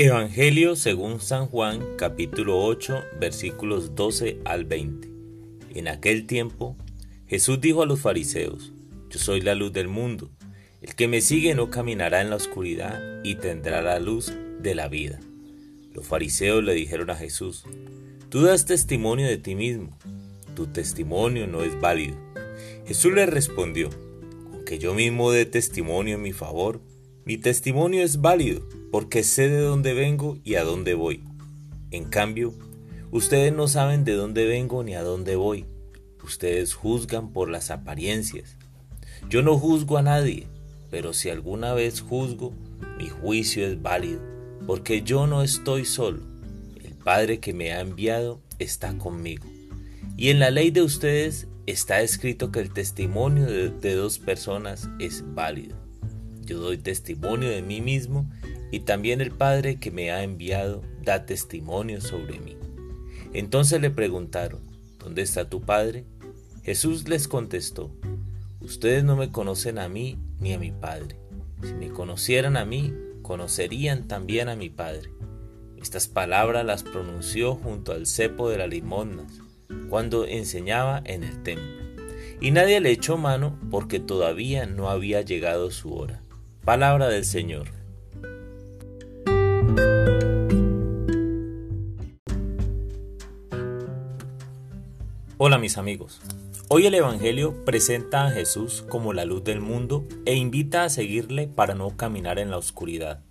Evangelio 0.00 0.76
según 0.76 1.20
San 1.20 1.46
Juan 1.48 1.84
capítulo 1.96 2.62
8 2.62 3.02
versículos 3.18 3.96
12 3.96 4.38
al 4.44 4.64
20. 4.64 5.08
En 5.74 5.88
aquel 5.88 6.24
tiempo 6.24 6.76
Jesús 7.26 7.60
dijo 7.60 7.82
a 7.82 7.86
los 7.86 7.98
fariseos, 7.98 8.72
Yo 9.10 9.18
soy 9.18 9.40
la 9.40 9.56
luz 9.56 9.72
del 9.72 9.88
mundo, 9.88 10.30
el 10.82 10.94
que 10.94 11.08
me 11.08 11.20
sigue 11.20 11.56
no 11.56 11.68
caminará 11.68 12.20
en 12.20 12.30
la 12.30 12.36
oscuridad 12.36 13.00
y 13.24 13.34
tendrá 13.34 13.82
la 13.82 13.98
luz 13.98 14.32
de 14.60 14.76
la 14.76 14.86
vida. 14.86 15.18
Los 15.92 16.06
fariseos 16.06 16.62
le 16.62 16.74
dijeron 16.74 17.10
a 17.10 17.16
Jesús, 17.16 17.64
Tú 18.28 18.42
das 18.42 18.66
testimonio 18.66 19.26
de 19.26 19.38
ti 19.38 19.56
mismo, 19.56 19.98
tu 20.54 20.68
testimonio 20.68 21.48
no 21.48 21.64
es 21.64 21.80
válido. 21.80 22.16
Jesús 22.86 23.12
le 23.14 23.26
respondió, 23.26 23.90
Aunque 24.52 24.78
yo 24.78 24.94
mismo 24.94 25.32
dé 25.32 25.44
testimonio 25.44 26.14
en 26.14 26.22
mi 26.22 26.32
favor, 26.32 26.80
mi 27.24 27.36
testimonio 27.36 28.04
es 28.04 28.20
válido 28.20 28.77
porque 28.90 29.22
sé 29.22 29.48
de 29.48 29.60
dónde 29.60 29.94
vengo 29.94 30.38
y 30.44 30.54
a 30.54 30.64
dónde 30.64 30.94
voy. 30.94 31.22
En 31.90 32.04
cambio, 32.04 32.54
ustedes 33.10 33.52
no 33.52 33.68
saben 33.68 34.04
de 34.04 34.12
dónde 34.12 34.46
vengo 34.46 34.82
ni 34.82 34.94
a 34.94 35.02
dónde 35.02 35.36
voy. 35.36 35.66
Ustedes 36.22 36.74
juzgan 36.74 37.32
por 37.32 37.48
las 37.48 37.70
apariencias. 37.70 38.56
Yo 39.28 39.42
no 39.42 39.58
juzgo 39.58 39.98
a 39.98 40.02
nadie, 40.02 40.46
pero 40.90 41.12
si 41.12 41.30
alguna 41.30 41.74
vez 41.74 42.00
juzgo, 42.00 42.52
mi 42.98 43.08
juicio 43.08 43.66
es 43.66 43.80
válido, 43.80 44.20
porque 44.66 45.02
yo 45.02 45.26
no 45.26 45.42
estoy 45.42 45.84
solo. 45.84 46.22
El 46.82 46.94
Padre 46.94 47.40
que 47.40 47.52
me 47.52 47.72
ha 47.72 47.80
enviado 47.80 48.40
está 48.58 48.96
conmigo. 48.96 49.46
Y 50.16 50.30
en 50.30 50.38
la 50.38 50.50
ley 50.50 50.70
de 50.70 50.82
ustedes 50.82 51.46
está 51.66 52.00
escrito 52.00 52.50
que 52.50 52.60
el 52.60 52.72
testimonio 52.72 53.46
de, 53.46 53.70
de 53.70 53.94
dos 53.94 54.18
personas 54.18 54.88
es 54.98 55.22
válido. 55.34 55.76
Yo 56.44 56.58
doy 56.58 56.78
testimonio 56.78 57.50
de 57.50 57.62
mí 57.62 57.80
mismo 57.80 58.28
y 58.70 58.80
también 58.80 59.20
el 59.20 59.30
Padre 59.30 59.76
que 59.76 59.90
me 59.90 60.10
ha 60.10 60.22
enviado 60.22 60.82
da 61.02 61.26
testimonio 61.26 62.00
sobre 62.00 62.38
mí. 62.40 62.56
Entonces 63.32 63.80
le 63.80 63.90
preguntaron, 63.90 64.60
¿dónde 64.98 65.22
está 65.22 65.48
tu 65.48 65.62
Padre? 65.62 66.04
Jesús 66.62 67.08
les 67.08 67.28
contestó, 67.28 67.90
ustedes 68.60 69.04
no 69.04 69.16
me 69.16 69.30
conocen 69.30 69.78
a 69.78 69.88
mí 69.88 70.18
ni 70.40 70.52
a 70.52 70.58
mi 70.58 70.70
Padre. 70.70 71.16
Si 71.62 71.72
me 71.74 71.88
conocieran 71.88 72.56
a 72.56 72.64
mí, 72.64 72.94
conocerían 73.22 74.06
también 74.06 74.48
a 74.48 74.56
mi 74.56 74.70
Padre. 74.70 75.10
Estas 75.80 76.08
palabras 76.08 76.64
las 76.64 76.82
pronunció 76.82 77.54
junto 77.54 77.92
al 77.92 78.06
cepo 78.06 78.50
de 78.50 78.58
las 78.58 78.68
limonas, 78.68 79.32
cuando 79.88 80.26
enseñaba 80.26 81.02
en 81.04 81.22
el 81.22 81.42
templo. 81.42 81.88
Y 82.40 82.50
nadie 82.50 82.80
le 82.80 82.90
echó 82.90 83.16
mano 83.16 83.58
porque 83.70 84.00
todavía 84.00 84.66
no 84.66 84.90
había 84.90 85.22
llegado 85.22 85.70
su 85.70 85.94
hora. 85.94 86.22
Palabra 86.64 87.08
del 87.08 87.24
Señor. 87.24 87.77
Hola 95.40 95.58
mis 95.58 95.78
amigos. 95.78 96.20
Hoy 96.66 96.86
el 96.86 96.94
Evangelio 96.94 97.64
presenta 97.64 98.26
a 98.26 98.30
Jesús 98.32 98.84
como 98.88 99.12
la 99.12 99.24
luz 99.24 99.44
del 99.44 99.60
mundo 99.60 100.04
e 100.24 100.34
invita 100.34 100.82
a 100.82 100.88
seguirle 100.88 101.46
para 101.46 101.76
no 101.76 101.96
caminar 101.96 102.40
en 102.40 102.50
la 102.50 102.58
oscuridad. 102.58 103.22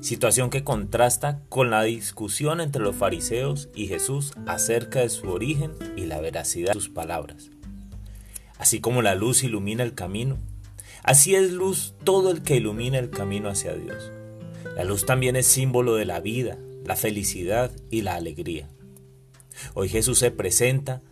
Situación 0.00 0.48
que 0.48 0.64
contrasta 0.64 1.42
con 1.50 1.68
la 1.68 1.82
discusión 1.82 2.62
entre 2.62 2.82
los 2.82 2.96
fariseos 2.96 3.68
y 3.74 3.86
Jesús 3.86 4.32
acerca 4.46 5.00
de 5.00 5.10
su 5.10 5.28
origen 5.28 5.72
y 5.94 6.06
la 6.06 6.22
veracidad 6.22 6.72
de 6.72 6.80
sus 6.80 6.88
palabras. 6.88 7.50
Así 8.56 8.80
como 8.80 9.02
la 9.02 9.14
luz 9.14 9.44
ilumina 9.44 9.82
el 9.82 9.92
camino, 9.92 10.38
así 11.02 11.34
es 11.34 11.52
luz 11.52 11.92
todo 12.02 12.30
el 12.30 12.40
que 12.40 12.56
ilumina 12.56 12.98
el 12.98 13.10
camino 13.10 13.50
hacia 13.50 13.74
Dios. 13.74 14.10
La 14.74 14.84
luz 14.84 15.04
también 15.04 15.36
es 15.36 15.48
símbolo 15.48 15.96
de 15.96 16.06
la 16.06 16.20
vida, 16.20 16.56
la 16.86 16.96
felicidad 16.96 17.70
y 17.90 18.00
la 18.00 18.14
alegría. 18.14 18.70
Hoy 19.74 19.90
Jesús 19.90 20.18
se 20.18 20.30
presenta 20.30 21.02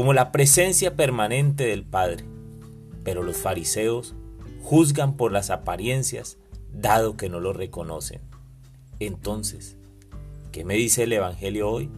como 0.00 0.14
la 0.14 0.32
presencia 0.32 0.96
permanente 0.96 1.64
del 1.64 1.84
Padre. 1.84 2.24
Pero 3.04 3.22
los 3.22 3.36
fariseos 3.36 4.14
juzgan 4.62 5.14
por 5.18 5.30
las 5.30 5.50
apariencias, 5.50 6.38
dado 6.72 7.18
que 7.18 7.28
no 7.28 7.38
lo 7.38 7.52
reconocen. 7.52 8.22
Entonces, 8.98 9.76
¿qué 10.52 10.64
me 10.64 10.72
dice 10.76 11.02
el 11.02 11.12
Evangelio 11.12 11.68
hoy? 11.68 11.90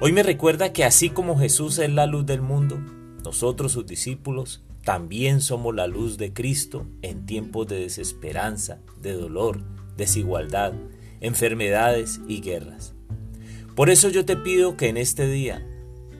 Hoy 0.00 0.10
me 0.10 0.24
recuerda 0.24 0.72
que 0.72 0.82
así 0.82 1.08
como 1.08 1.38
Jesús 1.38 1.78
es 1.78 1.90
la 1.90 2.06
luz 2.06 2.26
del 2.26 2.42
mundo, 2.42 2.76
nosotros 3.22 3.70
sus 3.70 3.86
discípulos 3.86 4.64
también 4.82 5.40
somos 5.40 5.76
la 5.76 5.86
luz 5.86 6.18
de 6.18 6.32
Cristo 6.32 6.88
en 7.02 7.24
tiempos 7.24 7.68
de 7.68 7.78
desesperanza, 7.78 8.80
de 9.00 9.12
dolor, 9.12 9.62
desigualdad, 9.96 10.72
enfermedades 11.20 12.20
y 12.26 12.40
guerras. 12.40 12.94
Por 13.76 13.90
eso 13.90 14.08
yo 14.08 14.24
te 14.24 14.36
pido 14.36 14.76
que 14.76 14.88
en 14.88 14.96
este 14.96 15.28
día 15.28 15.64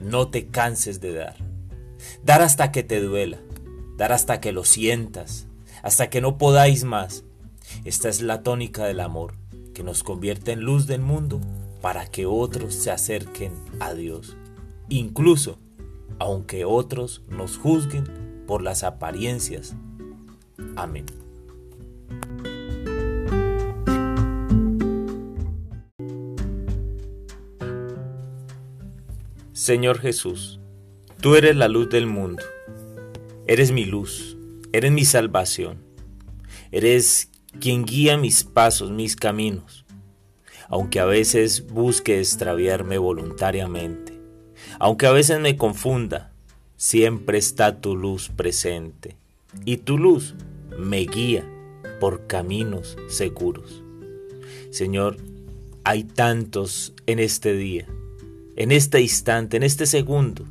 no 0.01 0.29
te 0.29 0.47
canses 0.47 0.99
de 1.01 1.13
dar. 1.13 1.35
Dar 2.23 2.41
hasta 2.41 2.71
que 2.71 2.83
te 2.83 3.01
duela, 3.01 3.39
dar 3.97 4.11
hasta 4.11 4.39
que 4.39 4.51
lo 4.51 4.63
sientas, 4.63 5.47
hasta 5.83 6.09
que 6.09 6.21
no 6.21 6.37
podáis 6.37 6.83
más. 6.83 7.23
Esta 7.83 8.09
es 8.09 8.21
la 8.21 8.43
tónica 8.43 8.85
del 8.85 8.99
amor, 8.99 9.33
que 9.73 9.83
nos 9.83 10.03
convierte 10.03 10.51
en 10.51 10.61
luz 10.61 10.87
del 10.87 11.01
mundo 11.01 11.41
para 11.81 12.07
que 12.07 12.25
otros 12.25 12.73
se 12.73 12.91
acerquen 12.91 13.53
a 13.79 13.93
Dios, 13.93 14.35
incluso 14.89 15.59
aunque 16.19 16.65
otros 16.65 17.23
nos 17.29 17.57
juzguen 17.57 18.43
por 18.47 18.61
las 18.61 18.83
apariencias. 18.83 19.75
Amén. 20.75 21.05
Señor 29.57 29.97
Jesús, 29.97 30.59
tú 31.19 31.35
eres 31.35 31.55
la 31.55 31.67
luz 31.67 31.89
del 31.89 32.05
mundo, 32.05 32.43
eres 33.47 33.71
mi 33.71 33.85
luz, 33.85 34.37
eres 34.71 34.91
mi 34.91 35.03
salvación, 35.03 35.79
eres 36.71 37.31
quien 37.59 37.83
guía 37.83 38.17
mis 38.17 38.43
pasos, 38.43 38.91
mis 38.91 39.15
caminos, 39.15 39.83
aunque 40.69 40.99
a 40.99 41.05
veces 41.05 41.65
busque 41.65 42.19
extraviarme 42.19 42.99
voluntariamente, 42.99 44.21
aunque 44.77 45.07
a 45.07 45.11
veces 45.11 45.39
me 45.39 45.57
confunda, 45.57 46.31
siempre 46.75 47.39
está 47.39 47.81
tu 47.81 47.95
luz 47.95 48.29
presente 48.29 49.17
y 49.65 49.77
tu 49.77 49.97
luz 49.97 50.35
me 50.77 50.99
guía 50.99 51.43
por 51.99 52.27
caminos 52.27 52.95
seguros. 53.07 53.81
Señor, 54.69 55.17
hay 55.83 56.03
tantos 56.03 56.93
en 57.07 57.17
este 57.17 57.53
día 57.53 57.87
en 58.57 58.71
este 58.71 58.99
instante, 59.01 59.55
en 59.55 59.63
este 59.63 59.85
segundo, 59.85 60.43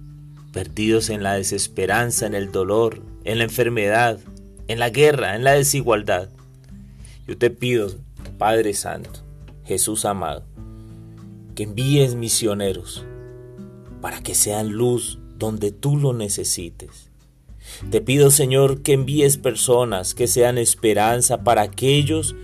perdidos 0.53 1.11
en 1.11 1.25
la 1.25 1.35
desesperanza, 1.35 2.25
en 2.27 2.35
el 2.35 2.53
dolor, 2.53 3.03
en 3.25 3.39
la 3.39 3.45
enfermedad, 3.45 4.21
en 4.69 4.79
la 4.79 4.91
guerra, 4.91 5.35
en 5.35 5.43
la 5.43 5.53
desigualdad. 5.53 6.29
Yo 7.27 7.37
te 7.37 7.51
pido, 7.51 7.91
Padre 8.39 8.75
Santo, 8.75 9.11
Jesús 9.65 10.05
amado, 10.05 10.45
que 11.57 11.65
envíes 11.65 12.15
misioneros 12.15 13.05
para 14.01 14.23
que 14.23 14.37
sean 14.37 14.69
luz 14.69 15.19
donde 15.37 15.73
tú 15.73 15.97
lo 15.97 16.13
necesites. 16.13 17.11
Te 17.91 18.01
pido, 18.01 18.31
Señor, 18.31 18.83
que 18.83 18.93
envíes 18.93 19.37
personas 19.37 20.15
que 20.15 20.29
sean 20.29 20.59
esperanza 20.59 21.43
para 21.43 21.63
aquellos 21.63 22.37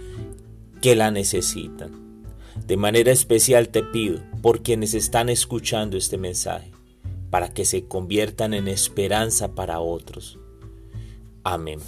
que 0.80 0.96
la 0.96 1.12
necesitan. 1.12 1.92
De 2.66 2.76
manera 2.76 3.12
especial 3.12 3.68
te 3.68 3.84
pido 3.84 4.31
por 4.42 4.62
quienes 4.62 4.92
están 4.92 5.28
escuchando 5.28 5.96
este 5.96 6.18
mensaje, 6.18 6.72
para 7.30 7.54
que 7.54 7.64
se 7.64 7.86
conviertan 7.86 8.52
en 8.52 8.68
esperanza 8.68 9.54
para 9.54 9.80
otros. 9.80 10.38
Amén. 11.44 11.78